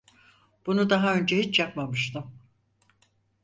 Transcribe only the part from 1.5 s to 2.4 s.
yapmamıştım.